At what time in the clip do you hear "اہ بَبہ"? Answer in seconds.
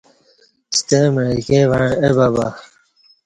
2.05-2.47